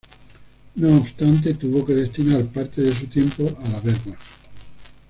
[0.77, 4.19] No obstante, tuvo que destinar parte de su tiempo a la Wehrmacht.